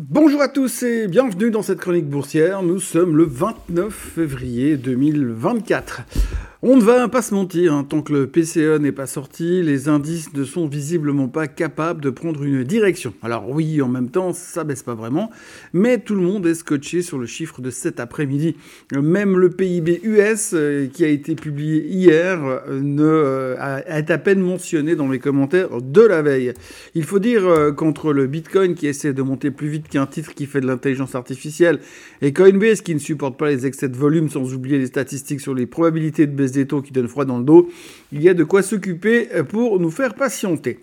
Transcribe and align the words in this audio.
Bonjour 0.00 0.40
à 0.42 0.46
tous 0.46 0.84
et 0.84 1.08
bienvenue 1.08 1.50
dans 1.50 1.62
cette 1.62 1.80
chronique 1.80 2.08
boursière. 2.08 2.62
Nous 2.62 2.78
sommes 2.78 3.16
le 3.16 3.24
29 3.24 3.92
février 3.92 4.76
2024. 4.76 6.02
On 6.60 6.76
ne 6.76 6.82
va 6.82 7.06
pas 7.06 7.22
se 7.22 7.34
mentir, 7.34 7.72
hein, 7.72 7.86
tant 7.88 8.02
que 8.02 8.12
le 8.12 8.26
PCE 8.26 8.80
n'est 8.80 8.90
pas 8.90 9.06
sorti, 9.06 9.62
les 9.62 9.88
indices 9.88 10.34
ne 10.34 10.42
sont 10.42 10.66
visiblement 10.66 11.28
pas 11.28 11.46
capables 11.46 12.00
de 12.00 12.10
prendre 12.10 12.42
une 12.42 12.64
direction. 12.64 13.14
Alors 13.22 13.48
oui, 13.48 13.80
en 13.80 13.86
même 13.86 14.10
temps, 14.10 14.32
ça 14.32 14.64
baisse 14.64 14.82
pas 14.82 14.96
vraiment, 14.96 15.30
mais 15.72 15.98
tout 15.98 16.16
le 16.16 16.20
monde 16.20 16.44
est 16.48 16.54
scotché 16.54 17.02
sur 17.02 17.16
le 17.16 17.26
chiffre 17.26 17.60
de 17.60 17.70
cet 17.70 18.00
après-midi. 18.00 18.56
Même 18.90 19.38
le 19.38 19.50
PIB 19.50 20.00
US, 20.02 20.50
euh, 20.52 20.88
qui 20.88 21.04
a 21.04 21.06
été 21.06 21.36
publié 21.36 21.86
hier, 21.86 22.44
euh, 22.44 22.80
ne, 22.80 23.04
euh, 23.04 23.80
est 23.86 24.10
à 24.10 24.18
peine 24.18 24.40
mentionné 24.40 24.96
dans 24.96 25.08
les 25.08 25.20
commentaires 25.20 25.80
de 25.80 26.02
la 26.02 26.22
veille. 26.22 26.54
Il 26.96 27.04
faut 27.04 27.20
dire 27.20 27.72
qu'entre 27.76 28.12
le 28.12 28.26
Bitcoin 28.26 28.74
qui 28.74 28.88
essaie 28.88 29.12
de 29.12 29.22
monter 29.22 29.52
plus 29.52 29.68
vite 29.68 29.88
qu'un 29.88 30.06
titre 30.06 30.34
qui 30.34 30.46
fait 30.46 30.60
de 30.60 30.66
l'intelligence 30.66 31.14
artificielle 31.14 31.78
et 32.20 32.32
Coinbase 32.32 32.80
qui 32.80 32.96
ne 32.96 32.98
supporte 32.98 33.38
pas 33.38 33.48
les 33.48 33.64
excès 33.64 33.88
de 33.88 33.96
volume 33.96 34.28
sans 34.28 34.54
oublier 34.54 34.78
les 34.78 34.86
statistiques 34.86 35.40
sur 35.40 35.54
les 35.54 35.66
probabilités 35.66 36.26
de 36.26 36.32
baisse 36.32 36.47
des 36.52 36.66
taux 36.66 36.82
qui 36.82 36.92
donnent 36.92 37.08
froid 37.08 37.24
dans 37.24 37.38
le 37.38 37.44
dos, 37.44 37.68
il 38.12 38.22
y 38.22 38.28
a 38.28 38.34
de 38.34 38.44
quoi 38.44 38.62
s'occuper 38.62 39.28
pour 39.48 39.78
nous 39.80 39.90
faire 39.90 40.14
patienter. 40.14 40.78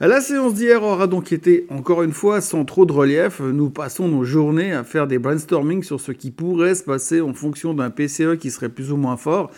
La 0.00 0.20
séance 0.20 0.54
d'hier 0.54 0.84
aura 0.84 1.08
donc 1.08 1.32
été, 1.32 1.66
encore 1.70 2.04
une 2.04 2.12
fois, 2.12 2.40
sans 2.40 2.64
trop 2.64 2.86
de 2.86 2.92
relief. 2.92 3.40
Nous 3.40 3.68
passons 3.68 4.06
nos 4.06 4.22
journées 4.22 4.72
à 4.72 4.84
faire 4.84 5.08
des 5.08 5.18
brainstorming 5.18 5.82
sur 5.82 6.00
ce 6.00 6.12
qui 6.12 6.30
pourrait 6.30 6.76
se 6.76 6.84
passer 6.84 7.20
en 7.20 7.34
fonction 7.34 7.74
d'un 7.74 7.90
PCE 7.90 8.36
qui 8.38 8.52
serait 8.52 8.68
plus 8.68 8.92
ou 8.92 8.96
moins 8.96 9.16
fort. 9.16 9.50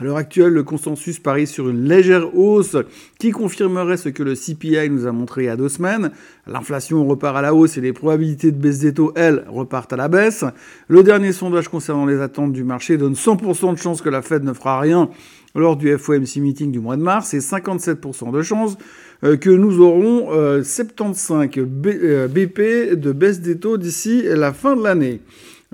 À 0.00 0.04
l'heure 0.04 0.16
actuelle, 0.16 0.52
le 0.52 0.62
consensus 0.62 1.18
parie 1.18 1.48
sur 1.48 1.68
une 1.68 1.88
légère 1.88 2.32
hausse 2.36 2.76
qui 3.18 3.32
confirmerait 3.32 3.96
ce 3.96 4.08
que 4.10 4.22
le 4.22 4.36
CPI 4.36 4.88
nous 4.90 5.08
a 5.08 5.10
montré 5.10 5.42
il 5.42 5.46
y 5.46 5.48
a 5.48 5.56
deux 5.56 5.68
semaines. 5.68 6.12
L'inflation 6.46 7.04
repart 7.04 7.36
à 7.36 7.42
la 7.42 7.52
hausse 7.52 7.78
et 7.78 7.80
les 7.80 7.92
probabilités 7.92 8.52
de 8.52 8.56
baisse 8.56 8.78
des 8.78 8.94
taux, 8.94 9.12
elles, 9.16 9.44
repartent 9.48 9.92
à 9.92 9.96
la 9.96 10.06
baisse. 10.06 10.44
Le 10.86 11.02
dernier 11.02 11.32
sondage 11.32 11.66
concernant 11.66 12.06
les 12.06 12.20
attentes 12.20 12.52
du 12.52 12.62
marché 12.62 12.96
donne 12.96 13.14
100% 13.14 13.72
de 13.72 13.78
chances 13.78 14.00
que 14.00 14.08
la 14.08 14.22
Fed 14.22 14.44
ne 14.44 14.52
fera 14.52 14.78
rien 14.78 15.10
lors 15.56 15.76
du 15.76 15.98
FOMC 15.98 16.36
meeting 16.36 16.70
du 16.70 16.78
mois 16.78 16.96
de 16.96 17.02
mars 17.02 17.34
et 17.34 17.40
57% 17.40 18.30
de 18.30 18.42
chances 18.42 18.76
euh, 19.24 19.36
que 19.36 19.50
nous 19.50 19.80
aurons 19.80 20.28
75 20.62 21.50
euh, 21.58 22.28
BP 22.28 22.60
euh, 22.60 22.94
de 22.94 23.10
baisse 23.10 23.40
des 23.40 23.58
taux 23.58 23.78
d'ici 23.78 24.22
la 24.22 24.52
fin 24.52 24.76
de 24.76 24.84
l'année. 24.84 25.22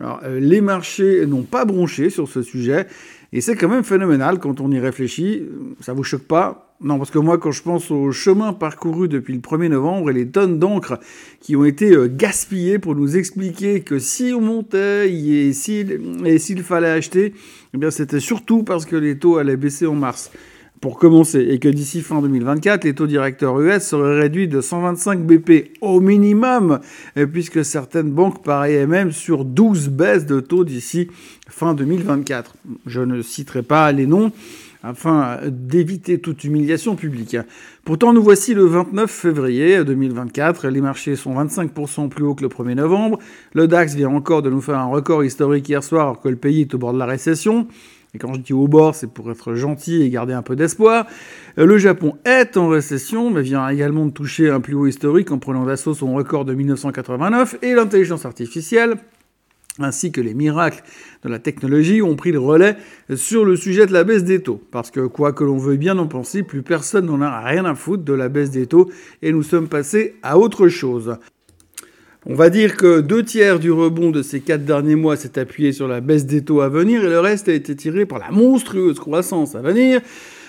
Alors, 0.01 0.23
les 0.27 0.61
marchés 0.61 1.25
n'ont 1.25 1.43
pas 1.43 1.65
bronché 1.65 2.11
sur 2.11 2.27
ce 2.27 2.43
sujet 2.43 2.89
et 3.35 3.41
c'est 3.41 3.57
quand 3.57 3.69
même 3.69 3.83
phénoménal 3.83 4.39
quand 4.39 4.61
on 4.61 4.71
y 4.71 4.79
réfléchit. 4.79 5.43
Ça 5.81 5.93
vous 5.93 6.05
choque 6.05 6.23
pas? 6.23 6.77
Non, 6.81 6.99
parce 6.99 7.11
que 7.11 7.19
moi, 7.19 7.37
quand 7.37 7.51
je 7.51 7.63
pense 7.63 7.91
au 7.91 8.13
chemin 8.13 8.53
parcouru 8.53 9.09
depuis 9.09 9.35
le 9.35 9.41
1er 9.41 9.71
novembre 9.71 10.11
et 10.11 10.13
les 10.13 10.29
tonnes 10.29 10.61
d'encre 10.61 11.01
qui 11.41 11.57
ont 11.57 11.65
été 11.65 11.91
euh, 11.91 12.09
gaspillées 12.09 12.79
pour 12.79 12.95
nous 12.95 13.17
expliquer 13.17 13.81
que 13.81 13.99
si 13.99 14.33
on 14.37 14.41
montait 14.41 15.13
et 15.13 15.53
s'il 15.53 16.63
fallait 16.63 16.91
acheter, 16.91 17.35
eh 17.75 17.91
c'était 17.91 18.21
surtout 18.21 18.63
parce 18.63 18.87
que 18.87 18.95
les 18.95 19.19
taux 19.19 19.37
allaient 19.39 19.57
baisser 19.57 19.87
en 19.87 19.97
mars 19.97 20.31
pour 20.81 20.99
commencer, 20.99 21.41
et 21.41 21.59
que 21.59 21.69
d'ici 21.69 22.03
fin 22.03 22.21
2024, 22.21 22.85
les 22.85 22.95
taux 22.95 23.07
directeurs 23.07 23.59
US 23.61 23.83
seraient 23.83 24.21
réduits 24.21 24.49
de 24.49 24.61
125 24.61 25.21
BP 25.21 25.79
au 25.81 26.01
minimum, 26.01 26.81
puisque 27.33 27.65
certaines 27.65 28.11
banques 28.11 28.43
pariaient 28.45 28.87
même 28.87 29.11
sur 29.11 29.47
12 29.47 29.89
baisses 29.89 30.27
de 30.27 30.41
taux 30.41 30.65
d'ici 30.65 31.09
fin 31.49 31.73
2024. 31.73 32.55
Je 32.87 33.01
ne 33.01 33.23
citerai 33.23 33.63
pas 33.63 33.91
les 33.93 34.07
noms 34.07 34.31
afin 34.83 35.39
d'éviter 35.49 36.19
toute 36.19 36.45
humiliation 36.45 36.95
publique. 36.95 37.39
Pourtant, 37.85 38.13
nous 38.13 38.23
voici 38.23 38.53
le 38.53 38.67
29 38.67 39.11
février 39.11 39.83
2024. 39.83 40.69
Les 40.69 40.83
marchés 40.83 41.17
sont 41.17 41.35
25% 41.35 42.11
plus 42.11 42.25
hauts 42.25 42.35
que 42.35 42.43
le 42.43 42.49
1er 42.49 42.75
novembre. 42.75 43.19
Le 43.55 43.67
DAX 43.67 43.95
vient 43.95 44.11
encore 44.11 44.43
de 44.43 44.51
nous 44.51 44.61
faire 44.61 44.79
un 44.79 44.87
record 44.87 45.25
historique 45.25 45.67
hier 45.67 45.83
soir 45.83 46.03
alors 46.03 46.21
que 46.21 46.29
le 46.29 46.37
pays 46.37 46.61
est 46.61 46.75
au 46.75 46.79
bord 46.79 46.93
de 46.93 46.99
la 46.99 47.07
récession. 47.07 47.67
Et 48.15 48.19
quand 48.19 48.33
je 48.35 48.41
dis 48.41 48.53
au 48.53 48.69
bord, 48.69 48.95
c'est 48.95 49.09
pour 49.09 49.31
être 49.31 49.55
gentil 49.55 50.03
et 50.03 50.09
garder 50.09 50.33
un 50.33 50.43
peu 50.43 50.55
d'espoir. 50.55 51.07
Euh, 51.59 51.67
le 51.67 51.79
Japon 51.79 52.17
est 52.25 52.57
en 52.57 52.69
récession, 52.69 53.31
mais 53.31 53.43
vient 53.43 53.69
également 53.69 54.07
de 54.07 54.13
toucher 54.13 54.51
un 54.51 54.61
plus 54.61 54.75
haut 54.75 54.87
historique 54.87 55.33
en 55.33 55.39
prenant 55.39 55.65
d'assaut 55.65 55.95
son 55.95 56.15
record 56.15 56.45
de 56.45 56.55
1989. 56.55 57.57
Et 57.63 57.75
l'intelligence 57.75 58.25
artificielle, 58.25 58.99
ainsi 59.81 60.13
que 60.13 60.21
les 60.21 60.35
miracles 60.35 60.85
de 61.25 61.29
la 61.29 61.41
technologie 61.41 62.03
ont 62.03 62.15
pris 62.15 62.31
le 62.31 62.39
relais 62.39 62.77
sur 63.17 63.45
le 63.45 63.57
sujet 63.57 63.87
de 63.87 63.93
la 63.93 64.05
baisse 64.05 64.23
des 64.23 64.41
taux. 64.41 64.63
Parce 64.71 64.93
que 64.93 65.07
quoi 65.07 65.33
que 65.33 65.43
l'on 65.43 65.59
veuille 65.59 65.79
bien 65.79 65.99
en 65.99 66.07
penser, 66.07 66.45
plus 66.45 66.63
personne 66.63 67.07
n'en 67.07 67.21
a 67.21 67.41
rien 67.41 67.65
à 67.65 67.75
foutre 67.75 68.05
de 68.05 68.13
la 68.13 68.29
baisse 68.29 68.51
des 68.51 68.67
taux 68.67 68.91
et 69.23 69.33
nous 69.33 69.43
sommes 69.43 69.69
passés 69.69 70.15
à 70.23 70.39
autre 70.39 70.69
chose. 70.69 71.17
On 72.27 72.35
va 72.35 72.49
dire 72.49 72.79
que 72.79 73.03
deux 73.03 73.23
tiers 73.23 73.59
du 73.59 73.71
rebond 73.71 74.11
de 74.11 74.23
ces 74.23 74.41
quatre 74.41 74.65
derniers 74.65 74.95
mois 74.95 75.15
s'est 75.15 75.39
appuyé 75.39 75.73
sur 75.73 75.87
la 75.87 76.01
baisse 76.01 76.25
des 76.25 76.43
taux 76.43 76.63
à 76.63 76.71
venir 76.71 77.05
et 77.05 77.09
le 77.11 77.21
reste 77.21 77.51
a 77.51 77.53
été 77.53 77.77
tiré 77.77 78.07
par 78.07 78.19
la 78.19 78.31
monstrueuse 78.31 78.99
croissance 78.99 79.55
à 79.55 79.61
venir 79.61 80.01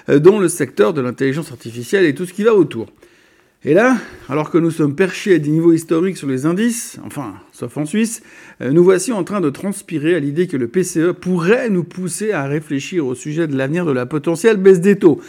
euh, 0.08 0.19
dans 0.19 0.40
le 0.40 0.47
secteur 0.47 0.94
de 0.94 1.02
l'intelligence 1.02 1.52
artificielle 1.52 2.06
et 2.06 2.16
tout 2.16 2.25
ce 2.25 2.31
qui 2.31 2.44
va 2.44 2.53
autour. 2.53 2.88
Et 3.66 3.74
là, 3.74 3.97
alors 4.30 4.52
que 4.52 4.58
nous 4.58 4.72
sommes 4.72 4.96
perchés 4.96 5.35
à 5.35 5.38
des 5.38 5.50
niveaux 5.50 5.74
historiques 5.74 6.16
sur 6.16 6.30
les 6.30 6.46
indices, 6.46 6.97
enfin, 7.06 7.34
sauf 7.52 7.75
en 7.75 7.85
Suisse, 7.85 8.22
euh, 8.62 8.72
nous 8.72 8.84
voici 8.85 9.12
en 9.12 9.25
train 9.25 9.41
de 9.41 9.50
transpirer 9.50 10.16
à 10.16 10.19
l'idée 10.19 10.47
que 10.47 10.56
le 10.56 10.69
PCE 10.69 11.12
pourrait 11.19 11.69
nous 11.69 11.84
pousser 11.84 12.31
à 12.31 12.46
réfléchir 12.46 13.06
au 13.06 13.16
sujet 13.16 13.47
de 13.47 13.58
l'avenir 13.58 13.85
de 13.85 13.91
la 13.91 14.06
potentielle 14.06 14.56
baisse 14.56 14.80
des 14.80 14.96
taux. 14.96 15.19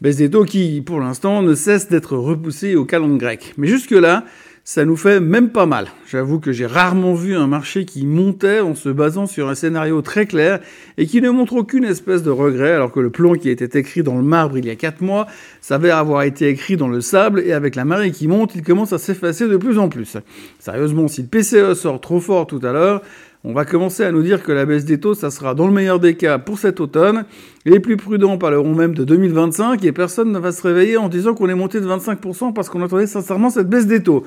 Baisse 0.00 0.16
des 0.16 0.30
taux 0.30 0.44
qui, 0.44 0.80
pour 0.80 1.00
l'instant, 1.00 1.42
ne 1.42 1.54
cesse 1.54 1.90
d'être 1.90 2.16
repoussée 2.16 2.76
au 2.76 2.86
calendrier 2.86 3.18
grec. 3.18 3.54
Mais 3.58 3.66
jusque-là, 3.66 4.24
ça 4.64 4.84
nous 4.84 4.96
fait 4.96 5.18
même 5.18 5.50
pas 5.50 5.66
mal. 5.66 5.88
J'avoue 6.08 6.38
que 6.38 6.52
j'ai 6.52 6.66
rarement 6.66 7.14
vu 7.14 7.34
un 7.34 7.48
marché 7.48 7.84
qui 7.84 8.06
montait 8.06 8.60
en 8.60 8.74
se 8.74 8.88
basant 8.88 9.26
sur 9.26 9.48
un 9.48 9.56
scénario 9.56 10.02
très 10.02 10.26
clair 10.26 10.60
et 10.98 11.06
qui 11.06 11.20
ne 11.20 11.30
montre 11.30 11.54
aucune 11.54 11.84
espèce 11.84 12.22
de 12.22 12.30
regret, 12.30 12.72
alors 12.72 12.92
que 12.92 13.00
le 13.00 13.10
plan 13.10 13.34
qui 13.34 13.50
était 13.50 13.78
écrit 13.78 14.02
dans 14.02 14.16
le 14.16 14.22
marbre 14.22 14.58
il 14.58 14.66
y 14.66 14.70
a 14.70 14.76
4 14.76 15.00
mois 15.00 15.26
s'avère 15.60 15.96
avoir 15.96 16.22
été 16.22 16.48
écrit 16.48 16.76
dans 16.76 16.88
le 16.88 17.00
sable 17.00 17.40
et 17.40 17.52
avec 17.52 17.74
la 17.74 17.84
marée 17.84 18.12
qui 18.12 18.28
monte, 18.28 18.54
il 18.54 18.62
commence 18.62 18.92
à 18.92 18.98
s'effacer 18.98 19.48
de 19.48 19.56
plus 19.56 19.78
en 19.78 19.88
plus. 19.88 20.16
Sérieusement, 20.60 21.08
si 21.08 21.22
le 21.22 21.28
PCE 21.28 21.74
sort 21.74 22.00
trop 22.00 22.20
fort 22.20 22.46
tout 22.46 22.60
à 22.62 22.72
l'heure, 22.72 23.02
on 23.44 23.52
va 23.52 23.64
commencer 23.64 24.04
à 24.04 24.12
nous 24.12 24.22
dire 24.22 24.44
que 24.44 24.52
la 24.52 24.64
baisse 24.64 24.84
des 24.84 25.00
taux, 25.00 25.14
ça 25.14 25.30
sera 25.32 25.56
dans 25.56 25.66
le 25.66 25.72
meilleur 25.72 25.98
des 25.98 26.14
cas 26.14 26.38
pour 26.38 26.58
cet 26.60 26.78
automne. 26.78 27.24
Les 27.64 27.80
plus 27.80 27.96
prudents 27.96 28.38
parleront 28.38 28.74
même 28.74 28.94
de 28.94 29.02
2025 29.02 29.84
et 29.84 29.90
personne 29.90 30.30
ne 30.30 30.38
va 30.38 30.52
se 30.52 30.62
réveiller 30.62 30.96
en 30.96 31.08
disant 31.08 31.34
qu'on 31.34 31.48
est 31.48 31.54
monté 31.54 31.80
de 31.80 31.86
25% 31.86 32.52
parce 32.52 32.68
qu'on 32.68 32.82
attendait 32.82 33.08
sincèrement 33.08 33.50
cette 33.50 33.68
baisse 33.68 33.88
des 33.88 34.00
taux. 34.00 34.22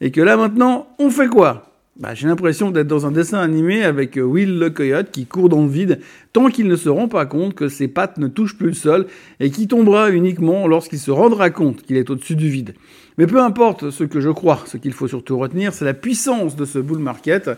Et 0.00 0.10
que 0.10 0.22
là 0.22 0.38
maintenant, 0.38 0.88
on 0.98 1.10
fait 1.10 1.28
quoi? 1.28 1.74
Bah, 1.96 2.14
j'ai 2.14 2.26
l'impression 2.26 2.70
d'être 2.70 2.88
dans 2.88 3.06
un 3.06 3.12
dessin 3.12 3.38
animé 3.38 3.84
avec 3.84 4.16
Will 4.16 4.58
le 4.58 4.70
coyote 4.70 5.10
qui 5.12 5.26
court 5.26 5.50
dans 5.50 5.62
le 5.62 5.68
vide 5.68 6.00
tant 6.32 6.48
qu'il 6.48 6.66
ne 6.66 6.74
se 6.74 6.88
rend 6.88 7.06
pas 7.06 7.26
compte 7.26 7.54
que 7.54 7.68
ses 7.68 7.86
pattes 7.86 8.16
ne 8.16 8.28
touchent 8.28 8.56
plus 8.56 8.68
le 8.68 8.72
sol 8.72 9.06
et 9.40 9.50
qui 9.50 9.68
tombera 9.68 10.10
uniquement 10.10 10.66
lorsqu'il 10.66 10.98
se 10.98 11.10
rendra 11.10 11.50
compte 11.50 11.82
qu'il 11.82 11.96
est 11.96 12.08
au-dessus 12.08 12.34
du 12.34 12.48
vide. 12.48 12.74
Mais 13.16 13.28
peu 13.28 13.40
importe 13.40 13.90
ce 13.90 14.02
que 14.02 14.20
je 14.20 14.30
crois, 14.30 14.60
ce 14.66 14.76
qu'il 14.76 14.92
faut 14.92 15.06
surtout 15.06 15.38
retenir, 15.38 15.72
c'est 15.72 15.84
la 15.84 15.94
puissance 15.94 16.56
de 16.56 16.64
ce 16.64 16.80
bull 16.80 16.98
market. 16.98 17.48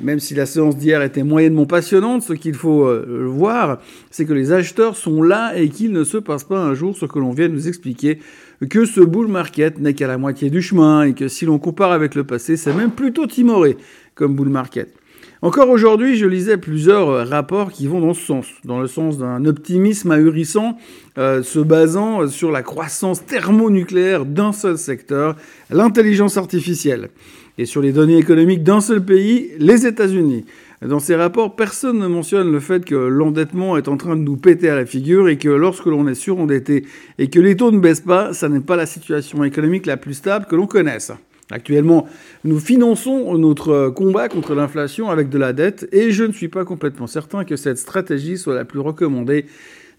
Même 0.00 0.20
si 0.20 0.34
la 0.34 0.46
séance 0.46 0.76
d'hier 0.76 1.02
était 1.02 1.24
moyennement 1.24 1.66
passionnante, 1.66 2.22
ce 2.22 2.32
qu'il 2.32 2.54
faut 2.54 2.84
euh, 2.84 3.24
voir, 3.26 3.80
c'est 4.12 4.24
que 4.24 4.32
les 4.32 4.52
acheteurs 4.52 4.96
sont 4.96 5.22
là 5.22 5.56
et 5.56 5.68
qu'il 5.68 5.90
ne 5.90 6.04
se 6.04 6.16
passe 6.16 6.44
pas 6.44 6.60
un 6.60 6.74
jour 6.74 6.96
ce 6.96 7.06
que 7.06 7.18
l'on 7.18 7.32
vient 7.32 7.48
de 7.48 7.54
nous 7.54 7.66
expliquer, 7.66 8.20
que 8.68 8.84
ce 8.84 9.00
bull 9.00 9.26
market 9.26 9.80
n'est 9.80 9.94
qu'à 9.94 10.06
la 10.06 10.16
moitié 10.16 10.48
du 10.48 10.62
chemin 10.62 11.02
et 11.02 11.12
que 11.12 11.26
si 11.26 11.44
l'on 11.44 11.58
compare 11.58 11.90
avec 11.90 12.14
le 12.14 12.22
passé, 12.22 12.56
c'est 12.56 12.72
même 12.72 12.92
plutôt 12.92 13.26
timoré 13.26 13.76
comme 14.14 14.36
bull 14.36 14.48
market. 14.48 14.94
Encore 15.42 15.70
aujourd'hui, 15.70 16.16
je 16.16 16.26
lisais 16.26 16.58
plusieurs 16.58 17.08
euh, 17.08 17.24
rapports 17.24 17.72
qui 17.72 17.86
vont 17.86 18.00
dans 18.00 18.12
ce 18.12 18.20
sens, 18.20 18.46
dans 18.66 18.78
le 18.78 18.86
sens 18.86 19.16
d'un 19.16 19.46
optimisme 19.46 20.10
ahurissant 20.10 20.76
euh, 21.16 21.42
se 21.42 21.58
basant 21.58 22.28
sur 22.28 22.50
la 22.50 22.62
croissance 22.62 23.24
thermonucléaire 23.24 24.26
d'un 24.26 24.52
seul 24.52 24.76
secteur, 24.76 25.36
l'intelligence 25.70 26.36
artificielle, 26.36 27.08
et 27.56 27.64
sur 27.64 27.80
les 27.80 27.92
données 27.92 28.18
économiques 28.18 28.62
d'un 28.62 28.82
seul 28.82 29.02
pays, 29.02 29.52
les 29.58 29.86
États-Unis. 29.86 30.44
Dans 30.82 31.00
ces 31.00 31.16
rapports, 31.16 31.56
personne 31.56 31.98
ne 31.98 32.06
mentionne 32.06 32.52
le 32.52 32.60
fait 32.60 32.84
que 32.84 32.94
l'endettement 32.94 33.78
est 33.78 33.88
en 33.88 33.96
train 33.96 34.16
de 34.16 34.22
nous 34.22 34.36
péter 34.36 34.68
à 34.68 34.76
la 34.76 34.84
figure 34.84 35.30
et 35.30 35.38
que 35.38 35.48
lorsque 35.48 35.86
l'on 35.86 36.06
est 36.06 36.14
surendetté 36.14 36.84
et 37.18 37.30
que 37.30 37.40
les 37.40 37.56
taux 37.56 37.70
ne 37.70 37.78
baissent 37.78 38.00
pas, 38.00 38.34
ça 38.34 38.50
n'est 38.50 38.60
pas 38.60 38.76
la 38.76 38.86
situation 38.86 39.42
économique 39.44 39.86
la 39.86 39.96
plus 39.96 40.14
stable 40.14 40.44
que 40.44 40.56
l'on 40.56 40.66
connaisse. 40.66 41.12
Actuellement, 41.50 42.06
nous 42.44 42.60
finançons 42.60 43.36
notre 43.36 43.88
combat 43.88 44.28
contre 44.28 44.54
l'inflation 44.54 45.10
avec 45.10 45.28
de 45.28 45.38
la 45.38 45.52
dette 45.52 45.88
et 45.92 46.12
je 46.12 46.24
ne 46.24 46.32
suis 46.32 46.48
pas 46.48 46.64
complètement 46.64 47.06
certain 47.06 47.44
que 47.44 47.56
cette 47.56 47.78
stratégie 47.78 48.38
soit 48.38 48.54
la 48.54 48.64
plus 48.64 48.80
recommandée 48.80 49.46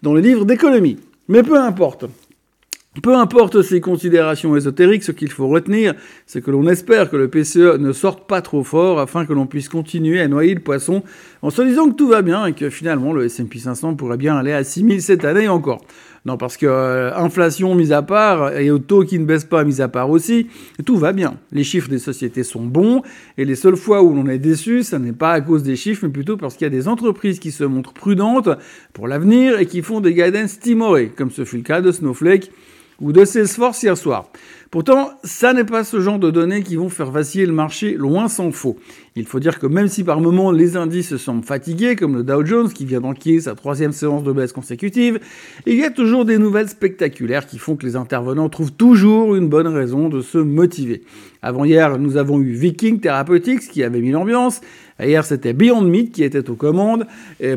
dans 0.02 0.14
les 0.14 0.22
livres 0.22 0.44
d'économie. 0.44 0.98
Mais 1.28 1.42
peu 1.42 1.58
importe. 1.58 2.06
Peu 3.00 3.16
importe 3.16 3.62
ces 3.62 3.80
considérations 3.80 4.54
ésotériques, 4.54 5.02
ce 5.02 5.12
qu'il 5.12 5.30
faut 5.30 5.48
retenir, 5.48 5.94
c'est 6.26 6.42
que 6.42 6.50
l'on 6.50 6.68
espère 6.68 7.08
que 7.08 7.16
le 7.16 7.28
PCE 7.28 7.78
ne 7.78 7.90
sorte 7.92 8.26
pas 8.28 8.42
trop 8.42 8.64
fort 8.64 9.00
afin 9.00 9.24
que 9.24 9.32
l'on 9.32 9.46
puisse 9.46 9.70
continuer 9.70 10.20
à 10.20 10.28
noyer 10.28 10.52
le 10.52 10.60
poisson 10.60 11.02
en 11.40 11.48
se 11.48 11.62
disant 11.62 11.88
que 11.88 11.94
tout 11.94 12.08
va 12.08 12.20
bien 12.20 12.44
et 12.44 12.52
que 12.52 12.68
finalement 12.68 13.14
le 13.14 13.24
S&P 13.24 13.58
500 13.58 13.94
pourrait 13.94 14.18
bien 14.18 14.36
aller 14.36 14.52
à 14.52 14.62
6000 14.62 15.00
cette 15.00 15.24
année 15.24 15.48
encore. 15.48 15.80
Non, 16.24 16.36
parce 16.36 16.56
que 16.56 16.66
euh, 16.66 17.12
inflation 17.16 17.74
mise 17.74 17.90
à 17.90 18.02
part 18.02 18.56
et 18.56 18.70
au 18.70 18.78
taux 18.78 19.04
qui 19.04 19.18
ne 19.18 19.24
baisse 19.24 19.44
pas 19.44 19.64
mis 19.64 19.80
à 19.80 19.88
part 19.88 20.08
aussi, 20.08 20.46
tout 20.86 20.96
va 20.96 21.12
bien. 21.12 21.34
Les 21.50 21.64
chiffres 21.64 21.88
des 21.88 21.98
sociétés 21.98 22.44
sont 22.44 22.62
bons 22.62 23.02
et 23.38 23.44
les 23.44 23.56
seules 23.56 23.76
fois 23.76 24.04
où 24.04 24.14
l'on 24.14 24.28
est 24.28 24.38
déçu, 24.38 24.84
ça 24.84 25.00
n'est 25.00 25.12
pas 25.12 25.32
à 25.32 25.40
cause 25.40 25.64
des 25.64 25.74
chiffres, 25.74 26.06
mais 26.06 26.12
plutôt 26.12 26.36
parce 26.36 26.54
qu'il 26.54 26.64
y 26.64 26.66
a 26.66 26.70
des 26.70 26.86
entreprises 26.86 27.40
qui 27.40 27.50
se 27.50 27.64
montrent 27.64 27.92
prudentes 27.92 28.50
pour 28.92 29.08
l'avenir 29.08 29.58
et 29.58 29.66
qui 29.66 29.82
font 29.82 30.00
des 30.00 30.14
guidance 30.14 30.60
timorés, 30.60 31.08
comme 31.08 31.32
ce 31.32 31.44
fut 31.44 31.56
le 31.56 31.62
cas 31.64 31.80
de 31.80 31.90
Snowflake 31.90 32.52
ou 33.00 33.12
de 33.12 33.24
Salesforce 33.24 33.82
hier 33.82 33.96
soir. 33.96 34.30
Pourtant, 34.70 35.10
ça 35.22 35.52
n'est 35.52 35.64
pas 35.64 35.84
ce 35.84 36.00
genre 36.00 36.18
de 36.18 36.30
données 36.30 36.62
qui 36.62 36.76
vont 36.76 36.88
faire 36.88 37.10
vaciller 37.10 37.44
le 37.44 37.52
marché, 37.52 37.92
loin 37.92 38.28
s'en 38.28 38.52
faut. 38.52 38.78
Il 39.16 39.26
faut 39.26 39.38
dire 39.38 39.58
que 39.58 39.66
même 39.66 39.88
si 39.88 40.02
par 40.02 40.18
moments 40.20 40.50
les 40.50 40.78
indices 40.78 41.16
semblent 41.16 41.44
fatigués, 41.44 41.94
comme 41.94 42.16
le 42.16 42.22
Dow 42.22 42.46
Jones 42.46 42.72
qui 42.72 42.86
vient 42.86 43.02
d'enquiller 43.02 43.42
sa 43.42 43.54
troisième 43.54 43.92
séance 43.92 44.22
de 44.22 44.32
baisse 44.32 44.54
consécutive, 44.54 45.20
il 45.66 45.74
y 45.74 45.84
a 45.84 45.90
toujours 45.90 46.24
des 46.24 46.38
nouvelles 46.38 46.70
spectaculaires 46.70 47.46
qui 47.46 47.58
font 47.58 47.76
que 47.76 47.84
les 47.84 47.96
intervenants 47.96 48.48
trouvent 48.48 48.72
toujours 48.72 49.36
une 49.36 49.50
bonne 49.50 49.66
raison 49.66 50.08
de 50.08 50.22
se 50.22 50.38
motiver. 50.38 51.02
Avant 51.42 51.66
hier, 51.66 51.98
nous 51.98 52.16
avons 52.16 52.40
eu 52.40 52.52
Viking 52.52 53.00
Therapeutics 53.00 53.68
qui 53.68 53.82
avait 53.82 54.00
mis 54.00 54.12
l'ambiance. 54.12 54.62
Hier, 55.04 55.24
c'était 55.24 55.52
Beyond 55.52 55.82
Meat 55.82 56.12
qui 56.12 56.22
était 56.22 56.48
aux 56.48 56.54
commandes 56.54 57.06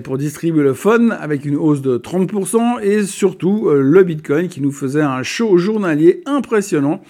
pour 0.04 0.18
distribuer 0.18 0.64
le 0.64 0.74
fun 0.74 1.10
avec 1.10 1.46
une 1.46 1.56
hausse 1.56 1.82
de 1.82 1.98
30% 1.98 2.82
et 2.82 3.04
surtout 3.04 3.68
euh, 3.68 3.82
le 3.82 4.04
Bitcoin 4.04 4.48
qui 4.48 4.62
nous 4.62 4.72
faisait 4.72 5.02
un 5.02 5.24
show 5.24 5.58
journalier 5.58 6.22
impressionnant 6.26 7.02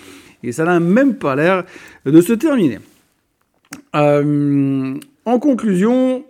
et 0.43 0.51
ça 0.51 0.63
n'a 0.63 0.79
même 0.79 1.15
pas 1.15 1.35
l'air 1.35 1.63
de 2.05 2.21
se 2.21 2.33
terminer. 2.33 2.79
Euh, 3.95 4.95
en 5.25 5.39
conclusion, 5.39 6.23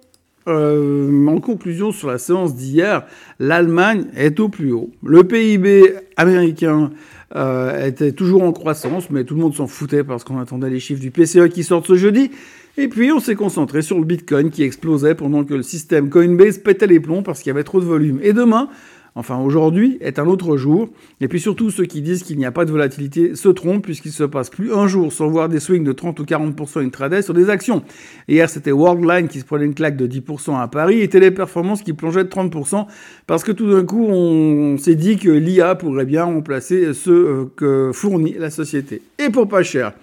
euh, 0.47 1.27
en 1.27 1.39
conclusion 1.39 1.91
sur 1.91 2.07
la 2.07 2.17
séance 2.17 2.55
d'hier, 2.55 3.05
l'Allemagne 3.39 4.05
est 4.15 4.39
au 4.39 4.49
plus 4.49 4.71
haut. 4.71 4.91
Le 5.03 5.23
PIB 5.23 5.93
américain 6.15 6.91
euh, 7.35 7.85
était 7.85 8.13
toujours 8.13 8.43
en 8.43 8.51
croissance, 8.53 9.09
mais 9.09 9.23
tout 9.23 9.35
le 9.35 9.41
monde 9.41 9.55
s'en 9.55 9.67
foutait 9.67 10.03
parce 10.03 10.23
qu'on 10.23 10.39
attendait 10.39 10.69
les 10.69 10.79
chiffres 10.79 11.01
du 11.01 11.11
PCE 11.11 11.49
qui 11.49 11.63
sortent 11.63 11.87
ce 11.87 11.95
jeudi. 11.95 12.31
Et 12.77 12.87
puis 12.87 13.11
on 13.11 13.19
s'est 13.19 13.35
concentré 13.35 13.81
sur 13.81 13.97
le 13.97 14.05
Bitcoin 14.05 14.49
qui 14.49 14.63
explosait 14.63 15.15
pendant 15.15 15.43
que 15.43 15.53
le 15.53 15.63
système 15.63 16.09
Coinbase 16.09 16.57
pétait 16.57 16.87
les 16.87 16.99
plombs 16.99 17.23
parce 17.23 17.41
qu'il 17.41 17.49
y 17.49 17.51
avait 17.51 17.63
trop 17.63 17.79
de 17.79 17.85
volume. 17.85 18.19
Et 18.21 18.33
demain, 18.33 18.69
Enfin, 19.17 19.37
aujourd'hui 19.39 19.97
est 20.01 20.19
un 20.19 20.27
autre 20.27 20.57
jour. 20.57 20.89
Et 21.21 21.29
puis 21.29 21.39
surtout, 21.39 21.71
ceux 21.71 21.85
qui 21.85 22.01
disent 22.01 22.23
qu'il 22.23 22.37
n'y 22.37 22.45
a 22.45 22.51
pas 22.51 22.65
de 22.65 22.71
volatilité 22.71 23.35
se 23.35 23.47
trompent 23.47 23.83
puisqu'il 23.83 24.11
se 24.11 24.25
passe 24.25 24.49
plus 24.49 24.73
un 24.73 24.87
jour 24.87 25.13
sans 25.13 25.29
voir 25.29 25.47
des 25.47 25.61
swings 25.61 25.85
de 25.85 25.93
30 25.93 26.19
ou 26.19 26.23
40% 26.23 26.85
intraday 26.85 27.21
sur 27.21 27.33
des 27.33 27.49
actions. 27.49 27.83
Hier, 28.27 28.49
c'était 28.49 28.71
Worldline 28.71 29.29
qui 29.29 29.39
se 29.39 29.45
prenait 29.45 29.65
une 29.65 29.73
claque 29.73 29.95
de 29.95 30.05
10% 30.05 30.59
à 30.59 30.67
Paris 30.67 31.01
et 31.01 31.07
Téléperformance 31.07 31.81
qui 31.81 31.93
plongeait 31.93 32.25
de 32.25 32.29
30% 32.29 32.87
parce 33.25 33.45
que 33.45 33.53
tout 33.53 33.71
d'un 33.71 33.85
coup, 33.85 34.05
on 34.05 34.77
s'est 34.77 34.95
dit 34.95 35.15
que 35.15 35.29
l'IA 35.29 35.75
pourrait 35.75 36.05
bien 36.05 36.25
remplacer 36.25 36.93
ce 36.93 37.09
euh, 37.09 37.45
que 37.55 37.91
fournit 37.93 38.35
la 38.37 38.49
société. 38.49 39.01
Et 39.17 39.29
pour 39.29 39.47
pas 39.47 39.63
cher. 39.63 39.93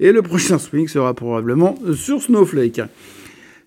Et 0.00 0.10
le 0.10 0.22
prochain 0.22 0.58
swing 0.58 0.88
sera 0.88 1.12
probablement 1.12 1.74
sur 1.94 2.22
Snowflake. 2.22 2.80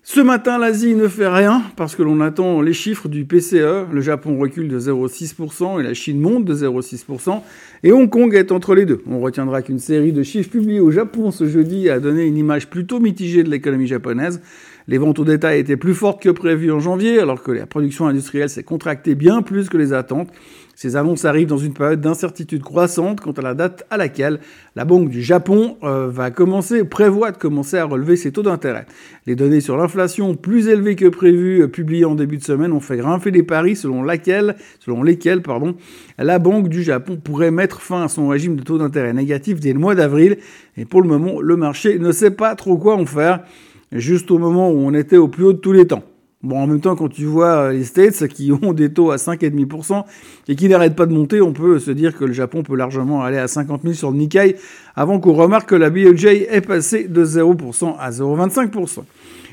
Ce 0.04 0.20
matin, 0.20 0.58
l'Asie 0.58 0.94
ne 0.94 1.06
fait 1.06 1.28
rien 1.28 1.62
parce 1.76 1.94
que 1.94 2.02
l'on 2.02 2.20
attend 2.20 2.62
les 2.62 2.72
chiffres 2.72 3.08
du 3.08 3.24
PCE. 3.26 3.86
Le 3.92 4.00
Japon 4.00 4.38
recule 4.38 4.68
de 4.68 4.80
0,6% 4.80 5.80
et 5.80 5.82
la 5.82 5.92
Chine 5.92 6.18
monte 6.18 6.44
de 6.46 6.54
0,6%. 6.54 7.42
Et 7.82 7.92
Hong 7.92 8.08
Kong 8.08 8.34
est 8.34 8.50
entre 8.50 8.74
les 8.74 8.86
deux. 8.86 9.02
On 9.06 9.20
retiendra 9.20 9.60
qu'une 9.60 9.78
série 9.78 10.12
de 10.12 10.22
chiffres 10.22 10.50
publiés 10.50 10.80
au 10.80 10.90
Japon 10.90 11.30
ce 11.30 11.46
jeudi 11.46 11.90
a 11.90 12.00
donné 12.00 12.24
une 12.24 12.38
image 12.38 12.70
plutôt 12.70 13.00
mitigée 13.00 13.42
de 13.42 13.50
l'économie 13.50 13.86
japonaise. 13.86 14.40
Les 14.86 14.96
ventes 14.96 15.18
au 15.18 15.24
détail 15.24 15.60
étaient 15.60 15.76
plus 15.76 15.94
fortes 15.94 16.22
que 16.22 16.30
prévues 16.30 16.72
en 16.72 16.80
janvier, 16.80 17.20
alors 17.20 17.42
que 17.42 17.52
la 17.52 17.66
production 17.66 18.06
industrielle 18.06 18.48
s'est 18.48 18.62
contractée 18.62 19.14
bien 19.14 19.42
plus 19.42 19.68
que 19.68 19.76
les 19.76 19.92
attentes. 19.92 20.30
Ces 20.80 20.94
annonces 20.94 21.24
arrivent 21.24 21.48
dans 21.48 21.58
une 21.58 21.72
période 21.72 22.00
d'incertitude 22.00 22.62
croissante 22.62 23.20
quant 23.20 23.32
à 23.32 23.42
la 23.42 23.54
date 23.54 23.84
à 23.90 23.96
laquelle 23.96 24.38
la 24.76 24.84
Banque 24.84 25.08
du 25.08 25.24
Japon 25.24 25.76
euh, 25.82 26.06
va 26.08 26.30
commencer, 26.30 26.84
prévoit 26.84 27.32
de 27.32 27.36
commencer 27.36 27.78
à 27.78 27.84
relever 27.84 28.14
ses 28.14 28.30
taux 28.30 28.44
d'intérêt. 28.44 28.86
Les 29.26 29.34
données 29.34 29.60
sur 29.60 29.76
l'inflation 29.76 30.36
plus 30.36 30.68
élevées 30.68 30.94
que 30.94 31.08
prévues 31.08 31.62
euh, 31.62 31.66
publiées 31.66 32.04
en 32.04 32.14
début 32.14 32.36
de 32.36 32.44
semaine 32.44 32.70
ont 32.70 32.78
fait 32.78 32.96
grimper 32.96 33.32
les 33.32 33.42
paris 33.42 33.74
selon, 33.74 34.04
laquelle, 34.04 34.54
selon 34.78 35.02
lesquels 35.02 35.42
pardon, 35.42 35.74
la 36.16 36.38
Banque 36.38 36.68
du 36.68 36.84
Japon 36.84 37.16
pourrait 37.16 37.50
mettre 37.50 37.82
fin 37.82 38.04
à 38.04 38.08
son 38.08 38.28
régime 38.28 38.54
de 38.54 38.62
taux 38.62 38.78
d'intérêt 38.78 39.12
négatif 39.12 39.58
dès 39.58 39.72
le 39.72 39.80
mois 39.80 39.96
d'avril. 39.96 40.38
Et 40.76 40.84
pour 40.84 41.02
le 41.02 41.08
moment, 41.08 41.40
le 41.40 41.56
marché 41.56 41.98
ne 41.98 42.12
sait 42.12 42.30
pas 42.30 42.54
trop 42.54 42.78
quoi 42.78 42.94
en 42.94 43.04
faire, 43.04 43.40
juste 43.90 44.30
au 44.30 44.38
moment 44.38 44.70
où 44.70 44.76
on 44.76 44.94
était 44.94 45.16
au 45.16 45.26
plus 45.26 45.42
haut 45.42 45.54
de 45.54 45.58
tous 45.58 45.72
les 45.72 45.88
temps. 45.88 46.04
Bon, 46.44 46.56
en 46.60 46.68
même 46.68 46.80
temps, 46.80 46.94
quand 46.94 47.08
tu 47.08 47.24
vois 47.24 47.64
euh, 47.64 47.72
les 47.72 47.82
States 47.82 48.28
qui 48.28 48.52
ont 48.62 48.72
des 48.72 48.92
taux 48.92 49.10
à 49.10 49.16
5,5% 49.16 50.04
et 50.46 50.54
qui 50.54 50.68
n'arrêtent 50.68 50.94
pas 50.94 51.06
de 51.06 51.12
monter, 51.12 51.40
on 51.40 51.52
peut 51.52 51.80
se 51.80 51.90
dire 51.90 52.16
que 52.16 52.24
le 52.24 52.32
Japon 52.32 52.62
peut 52.62 52.76
largement 52.76 53.24
aller 53.24 53.38
à 53.38 53.48
50 53.48 53.82
000 53.82 53.94
sur 53.94 54.12
le 54.12 54.18
Nikkei 54.18 54.54
avant 54.94 55.18
qu'on 55.18 55.32
remarque 55.32 55.70
que 55.70 55.74
la 55.74 55.90
BOJ 55.90 56.26
est 56.26 56.64
passée 56.64 57.08
de 57.08 57.24
0% 57.24 57.96
à 57.98 58.10
0,25%. 58.10 59.00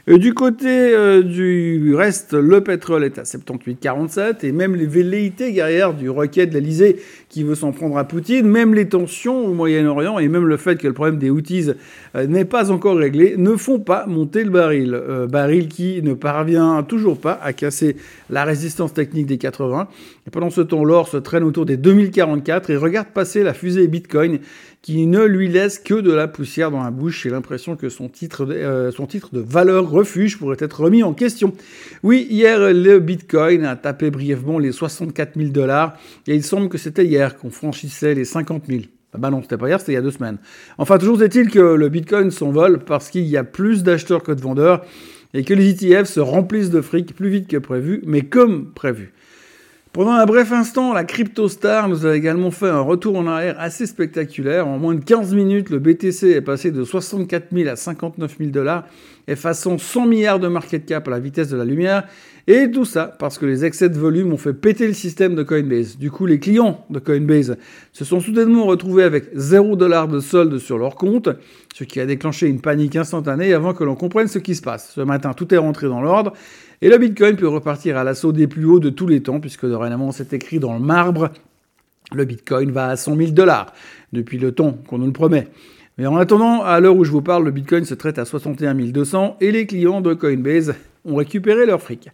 Euh, 0.07 0.19
du 0.19 0.35
côté 0.35 0.67
euh, 0.67 1.23
du 1.23 1.95
reste, 1.95 2.33
le 2.33 2.61
pétrole 2.61 3.03
est 3.03 3.17
à 3.17 3.23
78,47 3.23 4.45
et 4.45 4.51
même 4.51 4.75
les 4.75 4.85
velléités 4.85 5.51
guerrières 5.51 5.95
du 5.95 6.11
requête 6.11 6.51
de 6.51 6.59
l'Elysée 6.59 6.97
qui 7.27 7.41
veut 7.41 7.55
s'en 7.55 7.71
prendre 7.71 7.97
à 7.97 8.03
Poutine, 8.03 8.47
même 8.47 8.75
les 8.75 8.87
tensions 8.87 9.47
au 9.47 9.53
Moyen-Orient 9.53 10.19
et 10.19 10.27
même 10.27 10.45
le 10.45 10.57
fait 10.57 10.75
que 10.75 10.87
le 10.87 10.93
problème 10.93 11.17
des 11.17 11.31
Houthis 11.31 11.71
euh, 12.15 12.27
n'est 12.27 12.45
pas 12.45 12.69
encore 12.69 12.97
réglé 12.97 13.33
ne 13.37 13.55
font 13.55 13.79
pas 13.79 14.05
monter 14.05 14.43
le 14.43 14.51
baril. 14.51 15.01
baril 15.27 15.69
qui 15.69 16.03
ne 16.03 16.13
parvient 16.13 16.83
toujours 16.83 17.19
pas 17.19 17.39
à 17.41 17.53
casser 17.53 17.95
la 18.29 18.43
résistance 18.43 18.93
technique 18.93 19.25
des 19.25 19.39
80. 19.39 19.87
Et 20.27 20.29
pendant 20.29 20.51
ce 20.51 20.61
temps, 20.61 20.83
l'or 20.83 21.07
se 21.07 21.17
traîne 21.17 21.43
autour 21.43 21.65
des 21.65 21.77
2044 21.77 22.69
et 22.69 22.77
regarde 22.77 23.07
passer 23.07 23.41
la 23.41 23.55
fusée 23.55 23.87
Bitcoin 23.87 24.39
qui 24.85 25.07
ne 25.07 25.23
lui 25.23 25.47
laisse 25.47 25.79
que 25.79 25.95
de 25.95 26.13
la 26.13 26.27
poussière 26.27 26.69
dans 26.69 26.83
la 26.83 26.91
bouche. 26.91 27.23
J'ai 27.23 27.31
l'impression 27.31 27.75
que 27.75 27.89
son 27.89 28.07
titre, 28.07 28.45
euh, 28.47 28.91
son 28.91 29.07
titre 29.07 29.29
de 29.33 29.39
valeur 29.39 29.89
refuge 29.95 30.37
pourrait 30.37 30.57
être 30.59 30.81
remis 30.81 31.03
en 31.03 31.13
question. 31.13 31.53
Oui, 32.03 32.27
hier, 32.29 32.73
le 32.73 32.99
Bitcoin 32.99 33.65
a 33.65 33.75
tapé 33.75 34.11
brièvement 34.11 34.59
les 34.59 34.71
64 34.71 35.37
000 35.37 35.49
dollars 35.49 35.97
et 36.27 36.35
il 36.35 36.43
semble 36.43 36.69
que 36.69 36.77
c'était 36.77 37.05
hier 37.05 37.37
qu'on 37.37 37.49
franchissait 37.49 38.13
les 38.13 38.25
50 38.25 38.65
000. 38.67 38.81
Ah 39.13 39.17
bah 39.17 39.29
non, 39.29 39.41
c'était 39.41 39.57
pas 39.57 39.69
hier, 39.69 39.79
c'était 39.79 39.93
il 39.93 39.95
y 39.95 39.99
a 39.99 40.01
deux 40.01 40.11
semaines. 40.11 40.37
Enfin, 40.77 40.97
toujours 40.97 41.23
est-il 41.23 41.49
que 41.49 41.59
le 41.59 41.89
Bitcoin 41.89 42.31
s'envole 42.31 42.79
parce 42.79 43.09
qu'il 43.09 43.23
y 43.23 43.37
a 43.37 43.45
plus 43.45 43.83
d'acheteurs 43.83 44.23
que 44.23 44.33
de 44.33 44.41
vendeurs 44.41 44.85
et 45.33 45.43
que 45.43 45.53
les 45.53 45.69
ETF 45.69 46.05
se 46.05 46.19
remplissent 46.19 46.69
de 46.69 46.81
fric 46.81 47.15
plus 47.15 47.29
vite 47.29 47.47
que 47.47 47.57
prévu, 47.57 48.01
mais 48.05 48.23
comme 48.23 48.73
prévu. 48.73 49.13
Pendant 49.95 50.11
un 50.11 50.25
bref 50.25 50.51
instant, 50.51 50.91
la 50.91 51.05
CryptoStar 51.05 51.87
nous 51.87 52.05
a 52.05 52.17
également 52.17 52.51
fait 52.51 52.67
un 52.67 52.81
retour 52.81 53.15
en 53.15 53.27
arrière 53.27 53.55
assez 53.57 53.85
spectaculaire. 53.85 54.67
En 54.67 54.77
moins 54.77 54.93
de 54.93 55.01
15 55.01 55.33
minutes, 55.33 55.69
le 55.69 55.79
BTC 55.79 56.31
est 56.31 56.41
passé 56.41 56.71
de 56.71 56.83
64 56.83 57.45
000 57.53 57.69
à 57.69 57.77
59 57.77 58.35
000 58.37 58.49
dollars, 58.49 58.83
effaçant 59.29 59.77
100 59.77 60.05
milliards 60.07 60.39
de 60.41 60.49
market 60.49 60.85
cap 60.85 61.07
à 61.07 61.11
la 61.11 61.19
vitesse 61.19 61.47
de 61.47 61.55
la 61.55 61.63
lumière. 61.63 62.03
Et 62.47 62.69
tout 62.69 62.83
ça 62.83 63.15
parce 63.17 63.37
que 63.37 63.45
les 63.45 63.63
excès 63.63 63.87
de 63.87 63.97
volume 63.97 64.33
ont 64.33 64.37
fait 64.37 64.53
péter 64.53 64.85
le 64.85 64.93
système 64.93 65.33
de 65.33 65.43
Coinbase. 65.43 65.97
Du 65.97 66.11
coup, 66.11 66.25
les 66.25 66.39
clients 66.39 66.85
de 66.89 66.99
Coinbase 66.99 67.55
se 67.93 68.03
sont 68.03 68.19
soudainement 68.19 68.65
retrouvés 68.65 69.03
avec 69.03 69.29
0 69.33 69.77
dollars 69.77 70.09
de 70.09 70.19
solde 70.19 70.57
sur 70.57 70.77
leur 70.77 70.95
compte, 70.95 71.29
ce 71.73 71.85
qui 71.85 72.01
a 72.01 72.05
déclenché 72.05 72.47
une 72.47 72.59
panique 72.59 72.97
instantanée 72.97 73.53
avant 73.53 73.73
que 73.73 73.85
l'on 73.85 73.95
comprenne 73.95 74.27
ce 74.27 74.39
qui 74.39 74.55
se 74.55 74.61
passe. 74.61 74.91
Ce 74.93 74.99
matin, 74.99 75.33
tout 75.33 75.53
est 75.53 75.57
rentré 75.57 75.87
dans 75.87 76.01
l'ordre 76.01 76.33
et 76.81 76.89
le 76.89 76.97
Bitcoin 76.97 77.35
peut 77.35 77.47
repartir 77.47 77.97
à 77.97 78.03
l'assaut 78.03 78.31
des 78.31 78.47
plus 78.47 78.65
hauts 78.65 78.79
de 78.79 78.89
tous 78.89 79.07
les 79.07 79.21
temps, 79.21 79.39
puisque 79.39 79.65
dorénavant 79.65 80.11
c'est 80.11 80.33
écrit 80.33 80.59
dans 80.59 80.73
le 80.73 80.79
marbre, 80.79 81.31
le 82.13 82.25
Bitcoin 82.25 82.71
va 82.71 82.87
à 82.87 82.95
100 82.95 83.15
000 83.15 83.31
dollars, 83.31 83.73
depuis 84.13 84.37
le 84.37 84.51
temps 84.51 84.73
qu'on 84.87 84.97
nous 84.97 85.07
le 85.07 85.13
promet. 85.13 85.47
Mais 85.97 86.07
en 86.07 86.17
attendant, 86.17 86.61
à 86.61 86.79
l'heure 86.79 86.95
où 86.95 87.05
je 87.05 87.11
vous 87.11 87.21
parle, 87.21 87.45
le 87.45 87.51
Bitcoin 87.51 87.85
se 87.85 87.93
traite 87.93 88.19
à 88.19 88.25
61 88.25 88.75
200 88.75 89.37
et 89.39 89.51
les 89.51 89.65
clients 89.65 90.01
de 90.01 90.13
Coinbase 90.13 90.75
ont 91.05 91.15
récupéré 91.15 91.65
leur 91.65 91.81
fric. 91.81 92.09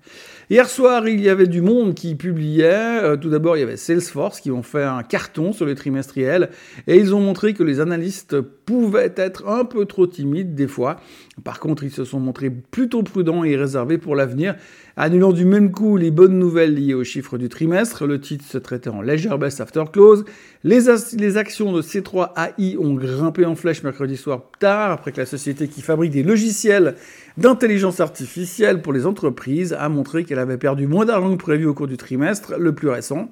Hier 0.51 0.67
soir, 0.67 1.07
il 1.07 1.21
y 1.21 1.29
avait 1.29 1.47
du 1.47 1.61
monde 1.61 1.93
qui 1.93 2.13
publiait. 2.15 2.99
Euh, 3.01 3.15
tout 3.15 3.29
d'abord, 3.29 3.55
il 3.55 3.61
y 3.61 3.63
avait 3.63 3.77
Salesforce 3.77 4.41
qui 4.41 4.51
ont 4.51 4.63
fait 4.63 4.83
un 4.83 5.01
carton 5.01 5.53
sur 5.53 5.65
les 5.65 5.75
trimestriels 5.75 6.49
et 6.87 6.97
ils 6.97 7.15
ont 7.15 7.21
montré 7.21 7.53
que 7.53 7.63
les 7.63 7.79
analystes 7.79 8.41
pouvaient 8.41 9.13
être 9.15 9.47
un 9.47 9.63
peu 9.63 9.85
trop 9.85 10.07
timides 10.07 10.53
des 10.53 10.67
fois. 10.67 10.97
Par 11.45 11.61
contre, 11.61 11.85
ils 11.85 11.91
se 11.91 12.03
sont 12.03 12.19
montrés 12.19 12.49
plutôt 12.49 13.01
prudents 13.01 13.45
et 13.45 13.55
réservés 13.55 13.97
pour 13.97 14.13
l'avenir, 14.13 14.55
annulant 14.97 15.31
du 15.31 15.45
même 15.45 15.71
coup 15.71 15.95
les 15.95 16.11
bonnes 16.11 16.37
nouvelles 16.37 16.75
liées 16.75 16.93
aux 16.95 17.05
chiffres 17.05 17.37
du 17.37 17.47
trimestre. 17.47 18.05
Le 18.05 18.19
titre 18.19 18.43
se 18.43 18.57
traitait 18.57 18.89
en 18.89 19.01
légère 19.01 19.37
baisse 19.37 19.61
after 19.61 19.85
close. 19.91 20.25
Les, 20.63 20.89
actions 21.37 21.71
de 21.71 21.81
C3 21.81 22.33
AI 22.35 22.77
ont 22.77 22.93
grimpé 22.93 23.45
en 23.45 23.55
flèche 23.55 23.83
mercredi 23.83 24.17
soir 24.17 24.43
tard, 24.59 24.91
après 24.91 25.11
que 25.11 25.19
la 25.21 25.25
société 25.25 25.67
qui 25.67 25.81
fabrique 25.81 26.11
des 26.11 26.23
logiciels 26.23 26.95
d'intelligence 27.37 27.99
artificielle 27.99 28.81
pour 28.81 28.93
les 28.93 29.05
entreprises 29.05 29.73
a 29.73 29.89
montré 29.89 30.23
qu'elle 30.23 30.39
avait 30.41 30.57
perdu 30.57 30.87
moins 30.87 31.05
d'argent 31.05 31.31
que 31.31 31.41
prévu 31.41 31.65
au 31.65 31.73
cours 31.73 31.87
du 31.87 31.97
trimestre 31.97 32.53
le 32.57 32.73
plus 32.73 32.89
récent. 32.89 33.29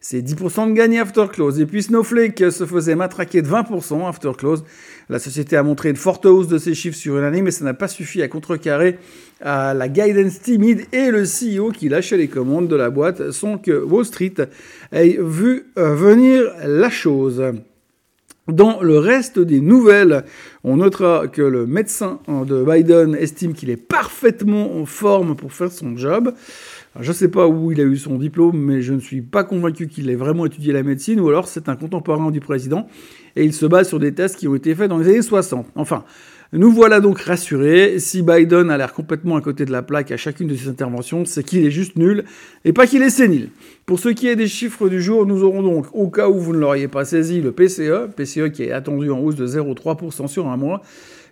c'est 0.00 0.20
10% 0.20 0.68
de 0.68 0.72
gagné 0.74 0.98
after 0.98 1.26
close. 1.32 1.60
Et 1.60 1.66
puis 1.66 1.82
Snowflake 1.82 2.50
se 2.50 2.66
faisait 2.66 2.94
matraquer 2.94 3.40
de 3.40 3.48
20% 3.48 4.08
after 4.08 4.32
close. 4.36 4.64
La 5.08 5.18
société 5.18 5.56
a 5.56 5.62
montré 5.62 5.90
une 5.90 5.96
forte 5.96 6.26
hausse 6.26 6.48
de 6.48 6.58
ses 6.58 6.74
chiffres 6.74 6.96
sur 6.96 7.18
une 7.18 7.24
année, 7.24 7.42
mais 7.42 7.52
ça 7.52 7.64
n'a 7.64 7.74
pas 7.74 7.88
suffi 7.88 8.22
à 8.22 8.28
contrecarrer 8.28 8.98
la 9.40 9.88
guidance 9.88 10.40
timide 10.40 10.86
et 10.92 11.10
le 11.10 11.22
CEO 11.22 11.70
qui 11.70 11.88
lâchait 11.88 12.16
les 12.16 12.28
commandes 12.28 12.68
de 12.68 12.76
la 12.76 12.90
boîte 12.90 13.30
sans 13.30 13.58
que 13.58 13.82
Wall 13.82 14.04
Street 14.04 14.34
ait 14.92 15.18
vu 15.20 15.66
euh, 15.78 15.94
venir 15.94 16.52
la 16.64 16.90
chose. 16.90 17.42
Dans 18.48 18.82
le 18.82 18.98
reste 18.98 19.38
des 19.38 19.60
nouvelles, 19.60 20.24
on 20.64 20.78
notera 20.78 21.28
que 21.28 21.42
le 21.42 21.64
médecin 21.64 22.18
de 22.26 22.64
Biden 22.64 23.14
estime 23.14 23.54
qu'il 23.54 23.70
est 23.70 23.76
parfaitement 23.76 24.80
en 24.80 24.84
forme 24.84 25.36
pour 25.36 25.52
faire 25.52 25.70
son 25.70 25.96
job. 25.96 26.34
Je 27.00 27.08
ne 27.08 27.14
sais 27.14 27.28
pas 27.28 27.48
où 27.48 27.72
il 27.72 27.80
a 27.80 27.84
eu 27.84 27.96
son 27.96 28.18
diplôme, 28.18 28.58
mais 28.58 28.82
je 28.82 28.92
ne 28.92 29.00
suis 29.00 29.22
pas 29.22 29.44
convaincu 29.44 29.88
qu'il 29.88 30.10
ait 30.10 30.14
vraiment 30.14 30.46
étudié 30.46 30.72
la 30.72 30.82
médecine, 30.82 31.20
ou 31.20 31.28
alors 31.28 31.48
c'est 31.48 31.68
un 31.68 31.76
contemporain 31.76 32.30
du 32.30 32.40
président, 32.40 32.86
et 33.36 33.44
il 33.44 33.52
se 33.54 33.66
base 33.66 33.88
sur 33.88 33.98
des 33.98 34.12
tests 34.12 34.36
qui 34.36 34.46
ont 34.48 34.54
été 34.54 34.74
faits 34.74 34.88
dans 34.88 34.98
les 34.98 35.08
années 35.08 35.22
60. 35.22 35.66
Enfin, 35.74 36.04
nous 36.54 36.70
voilà 36.70 37.00
donc 37.00 37.18
rassurés. 37.18 37.98
Si 37.98 38.20
Biden 38.20 38.70
a 38.70 38.76
l'air 38.76 38.92
complètement 38.92 39.36
à 39.36 39.40
côté 39.40 39.64
de 39.64 39.72
la 39.72 39.82
plaque 39.82 40.10
à 40.10 40.18
chacune 40.18 40.48
de 40.48 40.54
ses 40.54 40.68
interventions, 40.68 41.24
c'est 41.24 41.42
qu'il 41.42 41.64
est 41.64 41.70
juste 41.70 41.96
nul 41.96 42.24
et 42.66 42.74
pas 42.74 42.86
qu'il 42.86 43.00
est 43.00 43.08
sénile. 43.08 43.48
Pour 43.86 43.98
ce 43.98 44.10
qui 44.10 44.28
est 44.28 44.36
des 44.36 44.48
chiffres 44.48 44.90
du 44.90 45.00
jour, 45.00 45.24
nous 45.24 45.44
aurons 45.44 45.62
donc, 45.62 45.86
au 45.94 46.08
cas 46.08 46.28
où 46.28 46.38
vous 46.38 46.52
ne 46.52 46.58
l'auriez 46.58 46.88
pas 46.88 47.06
saisi, 47.06 47.40
le 47.40 47.52
PCE, 47.52 48.10
PCE 48.14 48.52
qui 48.52 48.64
est 48.64 48.72
attendu 48.72 49.10
en 49.10 49.20
hausse 49.20 49.36
de 49.36 49.46
0,3% 49.46 50.28
sur 50.28 50.46
un 50.48 50.58
mois. 50.58 50.82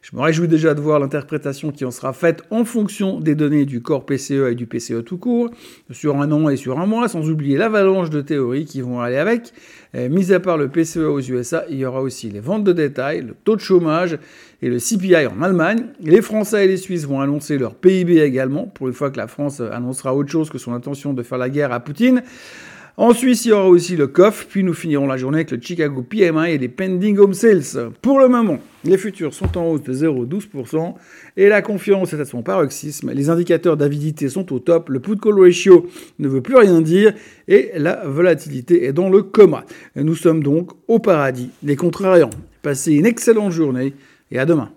Je 0.03 0.17
me 0.17 0.23
réjouis 0.23 0.49
déjà 0.49 0.73
de 0.73 0.81
voir 0.81 0.99
l'interprétation 0.99 1.73
qui 1.73 1.85
en 1.85 1.91
sera 1.91 2.15
faite 2.15 2.43
en 2.51 2.65
fonction 2.65 3.21
des 3.21 3.35
données 3.35 3.67
du 3.67 3.83
corps 3.83 4.07
PCE 4.07 4.51
et 4.51 4.55
du 4.55 4.67
PCE 4.67 5.05
tout 5.05 5.19
court, 5.19 5.51
sur 5.91 6.17
un 6.17 6.33
an 6.33 6.49
et 6.49 6.57
sur 6.57 6.81
un 6.81 6.87
mois, 6.87 7.07
sans 7.09 7.29
oublier 7.29 7.59
l'avalanche 7.59 8.09
de 8.09 8.23
théories 8.23 8.65
qui 8.65 8.81
vont 8.81 9.01
aller 9.01 9.19
avec. 9.19 9.53
Euh, 9.95 10.09
mis 10.09 10.33
à 10.33 10.41
part 10.41 10.57
le 10.57 10.69
PCE 10.69 10.99
aux 10.99 11.21
USA, 11.21 11.65
il 11.69 11.77
y 11.77 11.85
aura 11.85 12.01
aussi 12.01 12.31
les 12.31 12.41
ventes 12.41 12.65
de 12.65 12.73
détail, 12.73 13.21
le 13.21 13.35
taux 13.45 13.57
de 13.57 13.61
chômage 13.61 14.19
et 14.63 14.71
le 14.71 14.79
CPI 14.79 15.27
en 15.27 15.43
Allemagne. 15.43 15.85
Les 16.01 16.23
Français 16.23 16.65
et 16.65 16.69
les 16.69 16.79
Suisses 16.79 17.07
vont 17.07 17.21
annoncer 17.21 17.59
leur 17.59 17.75
PIB 17.75 18.23
également, 18.23 18.65
pour 18.65 18.89
une 18.89 18.95
fois 18.95 19.11
que 19.11 19.19
la 19.19 19.27
France 19.27 19.61
annoncera 19.61 20.15
autre 20.15 20.31
chose 20.31 20.49
que 20.49 20.59
son 20.59 20.73
intention 20.73 21.13
de 21.13 21.23
faire 21.23 21.39
la 21.39 21.51
guerre 21.51 21.73
à 21.73 21.81
Poutine. 21.81 22.23
En 23.03 23.15
Suisse, 23.15 23.47
il 23.47 23.49
y 23.49 23.53
aura 23.53 23.67
aussi 23.67 23.97
le 23.97 24.09
COF, 24.09 24.47
puis 24.47 24.63
nous 24.63 24.75
finirons 24.75 25.07
la 25.07 25.17
journée 25.17 25.39
avec 25.39 25.51
le 25.53 25.59
Chicago 25.59 26.03
PMI 26.03 26.51
et 26.51 26.59
les 26.59 26.69
Pending 26.69 27.17
Home 27.17 27.33
Sales. 27.33 27.93
Pour 28.03 28.21
le 28.21 28.29
moment, 28.29 28.59
les 28.85 28.99
futurs 28.99 29.33
sont 29.33 29.57
en 29.57 29.69
hausse 29.69 29.83
de 29.85 29.95
0,12% 29.95 30.97
et 31.39 31.49
la 31.49 31.63
confiance 31.63 32.13
est 32.13 32.21
à 32.21 32.27
son 32.27 32.43
paroxysme. 32.43 33.13
Les 33.13 33.31
indicateurs 33.31 33.79
d'avidité 33.79 34.29
sont 34.29 34.53
au 34.53 34.59
top, 34.59 34.91
le 34.91 35.01
put-call 35.01 35.41
ratio 35.41 35.89
ne 36.19 36.29
veut 36.29 36.43
plus 36.43 36.57
rien 36.57 36.83
dire 36.83 37.15
et 37.49 37.71
la 37.75 38.05
volatilité 38.05 38.85
est 38.85 38.93
dans 38.93 39.09
le 39.09 39.23
coma. 39.23 39.65
nous 39.97 40.15
sommes 40.15 40.43
donc 40.43 40.73
au 40.87 40.99
paradis 40.99 41.49
des 41.63 41.77
contrariants. 41.77 42.29
Passez 42.61 42.93
une 42.93 43.07
excellente 43.07 43.53
journée 43.53 43.95
et 44.31 44.39
à 44.39 44.45
demain. 44.45 44.71